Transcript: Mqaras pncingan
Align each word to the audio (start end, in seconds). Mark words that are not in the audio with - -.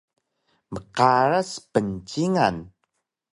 Mqaras 0.73 1.51
pncingan 1.71 2.57